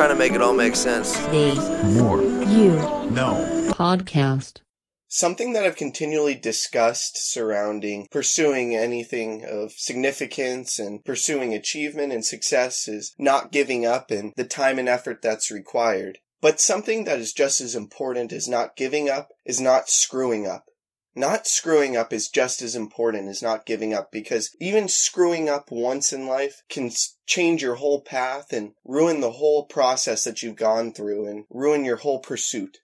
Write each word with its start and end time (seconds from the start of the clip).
trying 0.00 0.08
to 0.08 0.16
make 0.16 0.32
it 0.32 0.40
all 0.40 0.54
make 0.54 0.74
sense. 0.74 1.14
The 1.26 1.54
Moore. 2.00 2.22
You 2.22 2.70
Know. 3.10 3.68
Podcast. 3.74 4.62
Something 5.08 5.52
that 5.52 5.62
I've 5.62 5.76
continually 5.76 6.34
discussed 6.34 7.18
surrounding 7.30 8.08
pursuing 8.10 8.74
anything 8.74 9.44
of 9.44 9.72
significance 9.72 10.78
and 10.78 11.04
pursuing 11.04 11.52
achievement 11.52 12.14
and 12.14 12.24
success 12.24 12.88
is 12.88 13.14
not 13.18 13.52
giving 13.52 13.84
up 13.84 14.10
and 14.10 14.32
the 14.38 14.44
time 14.44 14.78
and 14.78 14.88
effort 14.88 15.20
that's 15.20 15.50
required. 15.50 16.16
But 16.40 16.62
something 16.62 17.04
that 17.04 17.18
is 17.18 17.34
just 17.34 17.60
as 17.60 17.74
important 17.74 18.32
as 18.32 18.48
not 18.48 18.76
giving 18.76 19.10
up 19.10 19.32
is 19.44 19.60
not 19.60 19.90
screwing 19.90 20.46
up. 20.46 20.69
Not 21.14 21.48
screwing 21.48 21.96
up 21.96 22.12
is 22.12 22.28
just 22.28 22.62
as 22.62 22.76
important 22.76 23.28
as 23.28 23.42
not 23.42 23.66
giving 23.66 23.92
up 23.92 24.12
because 24.12 24.54
even 24.60 24.86
screwing 24.88 25.48
up 25.48 25.70
once 25.70 26.12
in 26.12 26.26
life 26.26 26.62
can 26.68 26.92
change 27.26 27.62
your 27.62 27.74
whole 27.76 28.00
path 28.00 28.52
and 28.52 28.74
ruin 28.84 29.20
the 29.20 29.32
whole 29.32 29.64
process 29.64 30.22
that 30.22 30.42
you've 30.42 30.56
gone 30.56 30.92
through 30.92 31.26
and 31.26 31.46
ruin 31.50 31.84
your 31.84 31.96
whole 31.96 32.20
pursuit. 32.20 32.78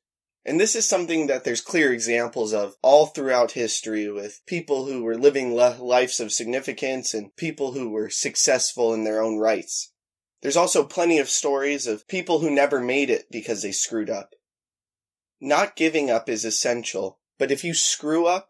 And 0.45 0.61
this 0.61 0.75
is 0.75 0.89
something 0.89 1.29
that 1.29 1.45
there's 1.45 1.61
clear 1.61 1.93
examples 1.93 2.53
of 2.53 2.77
all 2.83 3.07
throughout 3.07 3.53
history 3.53 4.11
with 4.11 4.43
people 4.47 4.87
who 4.87 5.03
were 5.03 5.17
living 5.17 5.55
lives 5.55 6.21
of 6.21 6.33
significance 6.33 7.15
and 7.15 7.35
people 7.37 7.73
who 7.73 7.91
were 7.91 8.11
successful 8.11 8.93
in 8.93 9.05
their 9.05 9.21
own 9.21 9.39
rights. 9.39 9.93
There's 10.43 10.57
also 10.57 10.85
plenty 10.85 11.19
of 11.19 11.29
stories 11.29 11.87
of 11.87 12.07
people 12.07 12.41
who 12.41 12.51
never 12.51 12.81
made 12.81 13.11
it 13.11 13.27
because 13.31 13.63
they 13.63 13.73
screwed 13.73 14.11
up. 14.11 14.35
Not 15.41 15.77
giving 15.77 16.11
up 16.11 16.29
is 16.29 16.45
essential, 16.45 17.19
but 17.39 17.51
if 17.51 17.65
you 17.65 17.75
screw 17.75 18.27
up, 18.27 18.49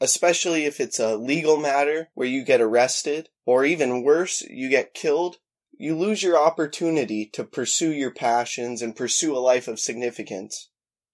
especially 0.00 0.64
if 0.64 0.80
it's 0.80 0.98
a 0.98 1.16
legal 1.16 1.56
matter 1.56 2.08
where 2.14 2.26
you 2.26 2.44
get 2.44 2.60
arrested, 2.60 3.28
or 3.46 3.64
even 3.64 4.02
worse, 4.02 4.42
you 4.42 4.68
get 4.68 4.94
killed, 4.94 5.36
you 5.72 5.96
lose 5.96 6.22
your 6.22 6.38
opportunity 6.38 7.26
to 7.32 7.44
pursue 7.44 7.92
your 7.92 8.12
passions 8.12 8.82
and 8.82 8.96
pursue 8.96 9.36
a 9.36 9.38
life 9.38 9.68
of 9.68 9.80
significance. 9.80 10.70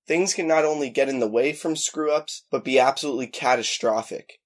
Things 0.06 0.34
can 0.34 0.46
not 0.46 0.64
only 0.64 0.88
get 0.88 1.08
in 1.08 1.20
the 1.20 1.28
way 1.28 1.52
from 1.52 1.76
screw 1.76 2.10
ups, 2.10 2.44
but 2.50 2.64
be 2.64 2.78
absolutely 2.78 3.26
catastrophic. 3.26 4.40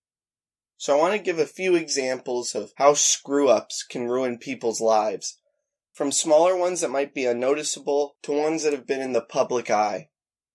So 0.77 0.97
I 0.97 1.01
want 1.01 1.13
to 1.15 1.23
give 1.23 1.39
a 1.39 1.47
few 1.47 1.77
examples 1.77 2.57
of 2.57 2.73
how 2.77 2.95
screw 2.95 3.49
ups 3.49 3.85
can 3.89 4.09
ruin 4.09 4.39
people's 4.39 4.81
lives. 4.81 5.39
From 5.93 6.11
smaller 6.11 6.57
ones 6.57 6.81
that 6.81 6.91
might 6.91 7.15
be 7.15 7.27
unnoticeable 7.27 8.17
to 8.23 8.33
ones 8.33 8.65
that 8.65 8.73
have 8.73 8.87
been 8.87 9.01
in 9.01 9.13
the 9.13 9.21
public 9.21 9.71
eye. 9.71 10.09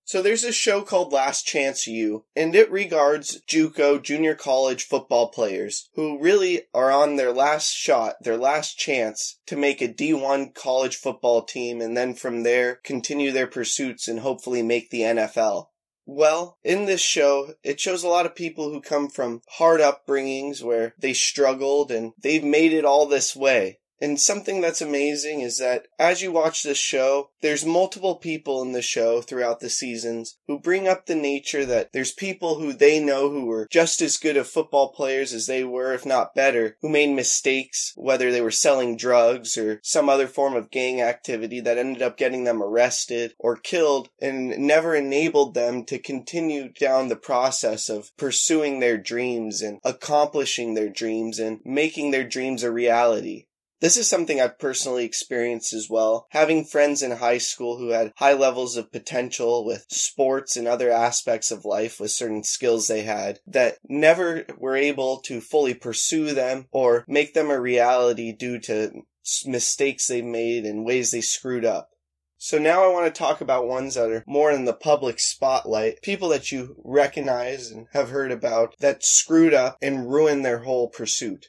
So 0.08 0.22
there's 0.22 0.46
a 0.46 0.54
show 0.54 0.84
called 0.84 1.12
Last 1.12 1.46
Chance 1.46 1.86
U, 1.86 2.24
and 2.34 2.56
it 2.56 2.72
regards 2.72 3.42
JUCO 3.42 4.02
junior 4.02 4.36
college 4.36 4.86
football 4.86 5.28
players 5.28 5.90
who 5.96 6.18
really 6.18 6.62
are 6.74 6.90
on 6.90 7.18
their 7.18 7.34
last 7.34 7.74
shot, 7.74 8.16
their 8.22 8.38
last 8.38 8.78
chance 8.80 9.38
to 9.48 9.58
make 9.58 9.82
a 9.82 9.90
D1 9.90 10.56
college 10.56 10.96
football 10.96 11.44
team 11.44 11.82
and 11.82 11.98
then 11.98 12.14
from 12.14 12.44
there 12.44 12.76
continue 12.86 13.34
their 13.34 13.48
pursuits 13.48 14.08
and 14.08 14.22
hopefully 14.22 14.64
make 14.64 14.92
the 14.92 15.02
NFL. 15.02 15.66
Well, 16.06 16.58
in 16.64 16.86
this 16.86 17.02
show, 17.02 17.56
it 17.62 17.82
shows 17.82 18.06
a 18.06 18.08
lot 18.08 18.26
of 18.26 18.34
people 18.34 18.72
who 18.72 18.80
come 18.80 19.10
from 19.10 19.42
hard 19.58 19.82
upbringings 19.82 20.64
where 20.64 20.94
they 20.98 21.12
struggled 21.12 21.92
and 21.92 22.14
they've 22.18 22.46
made 22.46 22.72
it 22.72 22.86
all 22.86 23.08
this 23.08 23.36
way. 23.36 23.80
And 24.00 24.20
something 24.20 24.62
that's 24.62 24.82
amazing 24.82 25.42
is 25.42 25.58
that 25.58 25.88
as 25.98 26.22
you 26.22 26.32
watch 26.32 26.62
this 26.62 26.78
show, 26.78 27.32
there's 27.42 27.66
multiple 27.66 28.16
people 28.16 28.62
in 28.62 28.72
the 28.72 28.82
show 28.82 29.22
throughout 29.22 29.60
the 29.60 29.70
seasons 29.70 30.38
who 30.46 30.60
bring 30.60 30.88
up 30.88 31.06
the 31.06 31.16
nature 31.16 31.66
that 31.66 31.94
there's 31.94 32.12
people 32.12 32.60
who 32.60 32.74
they 32.74 33.00
know 33.00 33.32
who 33.32 33.46
were 33.46 33.68
just 33.72 34.02
as 34.02 34.18
good 34.18 34.38
of 34.38 34.48
football 34.48 34.90
players 34.90 35.34
as 35.34 35.48
they 35.48 35.64
were, 35.64 35.94
if 35.94 36.06
not 36.06 36.36
better, 36.36 36.78
who 36.82 36.90
made 36.90 37.10
mistakes, 37.10 37.94
whether 37.96 38.32
they 38.32 38.42
were 38.42 38.52
selling 38.52 38.98
drugs 38.98 39.58
or 39.58 39.80
some 39.82 40.10
other 40.10 40.28
form 40.28 40.56
of 40.56 40.70
gang 40.70 41.02
activity 41.02 41.60
that 41.60 41.80
ended 41.80 42.04
up 42.04 42.18
getting 42.18 42.44
them 42.44 42.62
arrested 42.62 43.34
or 43.40 43.56
killed 43.56 44.10
and 44.22 44.60
never 44.60 44.96
enabled 44.96 45.56
them 45.56 45.84
to 45.84 45.98
continue 45.98 46.70
down 46.70 47.08
the 47.08 47.16
process 47.16 47.90
of 47.90 48.16
pursuing 48.16 48.80
their 48.80 48.98
dreams 48.98 49.64
and 49.64 49.80
accomplishing 49.84 50.76
their 50.76 50.90
dreams 50.90 51.40
and 51.40 51.60
making 51.66 52.12
their 52.12 52.28
dreams 52.28 52.62
a 52.62 52.72
reality. 52.72 53.47
This 53.80 53.96
is 53.96 54.10
something 54.10 54.42
I've 54.42 54.58
personally 54.58 55.06
experienced 55.06 55.72
as 55.72 55.88
well. 55.88 56.26
Having 56.32 56.66
friends 56.66 57.04
in 57.04 57.12
high 57.12 57.38
school 57.38 57.78
who 57.78 57.90
had 57.90 58.12
high 58.16 58.34
levels 58.34 58.76
of 58.76 58.92
potential 58.92 59.64
with 59.64 59.86
sports 59.90 60.58
and 60.58 60.68
other 60.68 60.90
aspects 60.90 61.52
of 61.52 61.64
life 61.64 62.00
with 62.00 62.10
certain 62.10 62.44
skills 62.44 62.88
they 62.88 63.04
had 63.04 63.40
that 63.46 63.78
never 63.88 64.46
were 64.58 64.76
able 64.76 65.20
to 65.22 65.42
fully 65.42 65.76
pursue 65.76 66.34
them 66.34 66.66
or 66.72 67.06
make 67.08 67.36
them 67.36 67.52
a 67.52 67.62
reality 67.62 68.32
due 68.32 68.60
to 68.62 69.04
mistakes 69.46 70.08
they've 70.08 70.26
made 70.26 70.66
and 70.66 70.84
ways 70.84 71.12
they 71.12 71.22
screwed 71.22 71.66
up. 71.66 71.92
So 72.40 72.58
now 72.58 72.84
I 72.84 72.94
want 72.94 73.06
to 73.06 73.20
talk 73.20 73.42
about 73.42 73.68
ones 73.68 73.94
that 73.94 74.12
are 74.12 74.24
more 74.26 74.52
in 74.52 74.66
the 74.66 74.74
public 74.74 75.20
spotlight, 75.20 76.02
people 76.02 76.30
that 76.30 76.52
you 76.52 76.76
recognize 76.84 77.70
and 77.70 77.88
have 77.94 78.10
heard 78.10 78.32
about 78.32 78.76
that 78.80 79.04
screwed 79.04 79.54
up 79.54 79.78
and 79.82 80.10
ruined 80.10 80.46
their 80.46 80.60
whole 80.60 80.88
pursuit. 80.88 81.48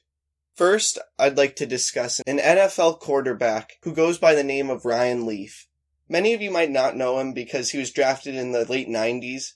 First, 0.58 0.98
I'd 1.20 1.36
like 1.36 1.54
to 1.56 1.66
discuss 1.66 2.18
an 2.26 2.40
NFL 2.40 2.98
quarterback 2.98 3.78
who 3.82 3.94
goes 3.94 4.18
by 4.18 4.34
the 4.34 4.42
name 4.42 4.70
of 4.70 4.84
Ryan 4.84 5.24
Leaf. 5.24 5.68
Many 6.08 6.34
of 6.34 6.42
you 6.42 6.50
might 6.50 6.72
not 6.72 6.96
know 6.96 7.20
him 7.20 7.32
because 7.32 7.70
he 7.70 7.78
was 7.78 7.92
drafted 7.92 8.34
in 8.34 8.50
the 8.50 8.64
late 8.64 8.88
90s, 8.88 9.52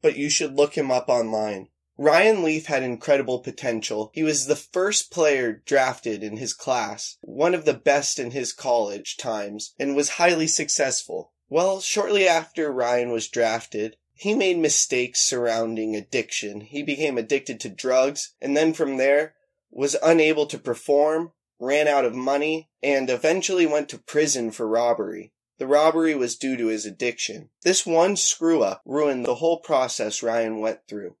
but 0.00 0.16
you 0.16 0.30
should 0.30 0.54
look 0.54 0.74
him 0.74 0.90
up 0.90 1.10
online. 1.10 1.68
Ryan 1.98 2.42
Leaf 2.42 2.68
had 2.68 2.82
incredible 2.82 3.40
potential. 3.40 4.10
He 4.14 4.22
was 4.22 4.46
the 4.46 4.56
first 4.56 5.10
player 5.10 5.62
drafted 5.66 6.22
in 6.22 6.38
his 6.38 6.54
class, 6.54 7.18
one 7.20 7.54
of 7.54 7.66
the 7.66 7.74
best 7.74 8.18
in 8.18 8.30
his 8.30 8.54
college 8.54 9.18
times, 9.18 9.74
and 9.78 9.94
was 9.94 10.08
highly 10.16 10.46
successful. 10.46 11.32
Well, 11.50 11.82
shortly 11.82 12.26
after 12.26 12.72
Ryan 12.72 13.10
was 13.10 13.28
drafted, 13.28 13.98
he 14.14 14.32
made 14.32 14.56
mistakes 14.56 15.20
surrounding 15.20 15.94
addiction. 15.94 16.62
He 16.62 16.82
became 16.82 17.18
addicted 17.18 17.60
to 17.60 17.68
drugs, 17.68 18.32
and 18.40 18.56
then 18.56 18.72
from 18.72 18.96
there, 18.96 19.34
was 19.70 19.96
unable 20.02 20.46
to 20.46 20.58
perform, 20.58 21.32
ran 21.58 21.88
out 21.88 22.04
of 22.04 22.14
money, 22.14 22.68
and 22.82 23.10
eventually 23.10 23.66
went 23.66 23.88
to 23.88 23.98
prison 23.98 24.50
for 24.50 24.66
robbery. 24.68 25.32
The 25.58 25.66
robbery 25.66 26.14
was 26.14 26.36
due 26.36 26.56
to 26.56 26.66
his 26.66 26.84
addiction. 26.84 27.50
This 27.62 27.86
one 27.86 28.16
screw 28.16 28.62
up 28.62 28.82
ruined 28.84 29.24
the 29.24 29.36
whole 29.36 29.60
process 29.60 30.22
Ryan 30.22 30.60
went 30.60 30.80
through. 30.86 31.16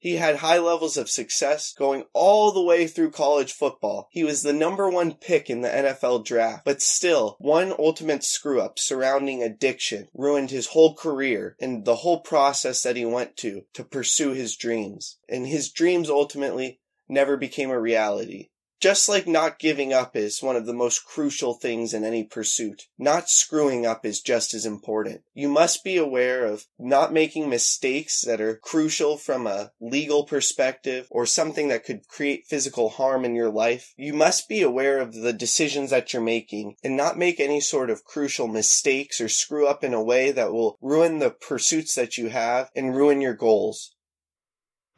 He 0.00 0.16
had 0.16 0.36
high 0.36 0.58
levels 0.58 0.96
of 0.96 1.10
success 1.10 1.74
going 1.74 2.04
all 2.14 2.52
the 2.52 2.62
way 2.62 2.86
through 2.86 3.10
college 3.10 3.52
football. 3.52 4.08
He 4.10 4.24
was 4.24 4.42
the 4.42 4.54
number 4.54 4.88
one 4.88 5.12
pick 5.12 5.50
in 5.50 5.60
the 5.60 5.68
NFL 5.68 6.24
draft, 6.24 6.64
but 6.64 6.80
still, 6.80 7.36
one 7.38 7.74
ultimate 7.78 8.24
screw 8.24 8.62
up 8.62 8.78
surrounding 8.78 9.42
addiction 9.42 10.08
ruined 10.14 10.50
his 10.50 10.68
whole 10.68 10.94
career 10.94 11.54
and 11.60 11.84
the 11.84 11.96
whole 11.96 12.20
process 12.20 12.82
that 12.82 12.96
he 12.96 13.04
went 13.04 13.36
to 13.38 13.66
to 13.74 13.84
pursue 13.84 14.32
his 14.32 14.56
dreams. 14.56 15.18
And 15.28 15.46
his 15.46 15.70
dreams 15.70 16.08
ultimately 16.08 16.80
never 17.10 17.36
became 17.36 17.70
a 17.70 17.80
reality. 17.80 18.48
Just 18.80 19.10
like 19.10 19.26
not 19.26 19.58
giving 19.58 19.92
up 19.92 20.16
is 20.16 20.42
one 20.42 20.56
of 20.56 20.64
the 20.64 20.72
most 20.72 21.04
crucial 21.04 21.52
things 21.52 21.92
in 21.92 22.02
any 22.02 22.24
pursuit, 22.24 22.86
not 22.98 23.28
screwing 23.28 23.84
up 23.84 24.06
is 24.06 24.22
just 24.22 24.54
as 24.54 24.64
important. 24.64 25.20
You 25.34 25.50
must 25.50 25.84
be 25.84 25.98
aware 25.98 26.46
of 26.46 26.64
not 26.78 27.12
making 27.12 27.50
mistakes 27.50 28.22
that 28.22 28.40
are 28.40 28.56
crucial 28.56 29.18
from 29.18 29.46
a 29.46 29.72
legal 29.82 30.24
perspective 30.24 31.06
or 31.10 31.26
something 31.26 31.68
that 31.68 31.84
could 31.84 32.08
create 32.08 32.46
physical 32.46 32.88
harm 32.88 33.26
in 33.26 33.34
your 33.34 33.50
life. 33.50 33.92
You 33.98 34.14
must 34.14 34.48
be 34.48 34.62
aware 34.62 34.98
of 34.98 35.12
the 35.12 35.34
decisions 35.34 35.90
that 35.90 36.14
you're 36.14 36.22
making 36.22 36.76
and 36.82 36.96
not 36.96 37.18
make 37.18 37.38
any 37.38 37.60
sort 37.60 37.90
of 37.90 38.04
crucial 38.04 38.48
mistakes 38.48 39.20
or 39.20 39.28
screw 39.28 39.66
up 39.66 39.84
in 39.84 39.92
a 39.92 40.02
way 40.02 40.32
that 40.32 40.54
will 40.54 40.78
ruin 40.80 41.18
the 41.18 41.30
pursuits 41.30 41.94
that 41.96 42.16
you 42.16 42.30
have 42.30 42.70
and 42.74 42.96
ruin 42.96 43.20
your 43.20 43.34
goals. 43.34 43.94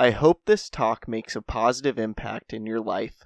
I 0.03 0.11
hope 0.11 0.47
this 0.47 0.69
talk 0.69 1.07
makes 1.07 1.37
a 1.37 1.41
positive 1.41 1.97
impact 1.97 2.53
in 2.53 2.67
your 2.67 2.81
life. 2.81 3.23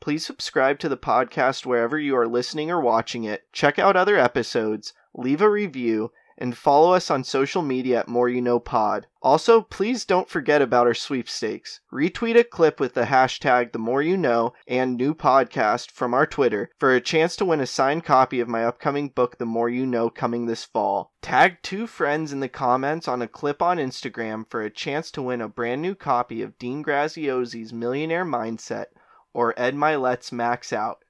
Please 0.00 0.26
subscribe 0.26 0.80
to 0.80 0.88
the 0.88 0.96
podcast 0.96 1.64
wherever 1.64 1.96
you 1.96 2.16
are 2.16 2.26
listening 2.26 2.72
or 2.72 2.80
watching 2.80 3.22
it. 3.22 3.42
Check 3.52 3.78
out 3.78 3.94
other 3.94 4.16
episodes, 4.16 4.92
leave 5.14 5.40
a 5.40 5.48
review, 5.48 6.10
and 6.38 6.56
follow 6.56 6.92
us 6.92 7.10
on 7.10 7.24
social 7.24 7.60
media 7.62 7.98
at 7.98 8.08
Moore 8.08 8.28
You 8.28 8.40
Know 8.40 8.60
Pod. 8.60 9.08
Also, 9.20 9.60
please 9.60 10.04
don't 10.04 10.28
forget 10.28 10.62
about 10.62 10.86
our 10.86 10.94
sweepstakes. 10.94 11.80
Retweet 11.92 12.38
a 12.38 12.44
clip 12.44 12.78
with 12.78 12.94
the 12.94 13.06
hashtag 13.06 13.72
The 13.72 13.78
More 13.80 14.00
You 14.00 14.16
Know 14.16 14.52
and 14.68 14.96
New 14.96 15.14
Podcast 15.14 15.90
from 15.90 16.14
our 16.14 16.26
Twitter 16.26 16.70
for 16.78 16.94
a 16.94 17.00
chance 17.00 17.34
to 17.36 17.44
win 17.44 17.60
a 17.60 17.66
signed 17.66 18.04
copy 18.04 18.38
of 18.38 18.48
my 18.48 18.64
upcoming 18.64 19.08
book, 19.08 19.38
The 19.38 19.46
More 19.46 19.68
You 19.68 19.84
Know, 19.84 20.08
coming 20.08 20.46
this 20.46 20.64
fall. 20.64 21.12
Tag 21.20 21.58
two 21.62 21.88
friends 21.88 22.32
in 22.32 22.38
the 22.38 22.48
comments 22.48 23.08
on 23.08 23.20
a 23.20 23.28
clip 23.28 23.60
on 23.60 23.78
Instagram 23.78 24.48
for 24.48 24.62
a 24.62 24.70
chance 24.70 25.10
to 25.10 25.22
win 25.22 25.40
a 25.40 25.48
brand 25.48 25.82
new 25.82 25.96
copy 25.96 26.40
of 26.40 26.56
Dean 26.58 26.84
Graziosi's 26.84 27.72
Millionaire 27.72 28.24
Mindset 28.24 28.86
or 29.34 29.52
Ed 29.58 29.74
Mylett's 29.74 30.30
Max 30.30 30.72
Out. 30.72 31.04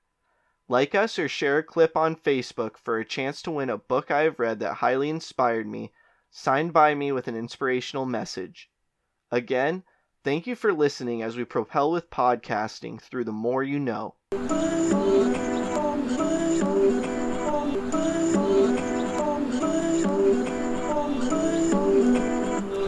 Like 0.71 0.95
us 0.95 1.19
or 1.19 1.29
share 1.29 1.57
a 1.57 1.63
clip 1.63 1.97
on 1.97 2.15
Facebook 2.15 2.77
for 2.77 2.99
a 2.99 3.05
chance 3.05 3.41
to 3.43 3.51
win 3.51 3.71
a 3.71 3.79
book 3.79 4.11
I 4.11 4.25
have 4.25 4.39
read 4.39 4.61
that 4.61 4.75
highly 4.75 5.09
inspired 5.09 5.67
me, 5.67 5.93
signed 6.31 6.75
by 6.75 6.95
me 6.95 7.11
with 7.11 7.27
an 7.27 7.35
inspirational 7.35 8.05
message. 8.05 8.69
Again, 9.31 9.83
thank 10.25 10.47
you 10.47 10.55
for 10.55 10.75
listening 10.75 11.23
as 11.23 11.39
we 11.39 11.45
propel 11.45 11.91
with 11.91 12.11
podcasting 12.11 13.01
through 13.01 13.25
the 13.25 13.33
more 13.33 13.63
you 13.63 13.79
know. 13.79 14.17
I'm 14.33 14.39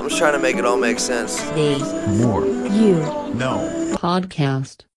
just 0.06 0.19
trying 0.19 0.35
to 0.35 0.38
make 0.38 0.56
it 0.56 0.67
all 0.67 0.76
make 0.76 0.99
sense. 0.99 1.41
The 1.41 1.79
more 2.23 2.44
you 2.44 2.97
know 3.35 3.94
podcast. 3.97 4.83